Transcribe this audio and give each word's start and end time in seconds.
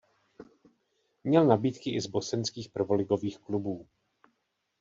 Měl 1.23 1.45
nabídky 1.45 1.95
i 1.95 2.01
z 2.01 2.07
bosenských 2.07 2.69
prvoligových 2.69 3.39
klubů. 3.39 3.87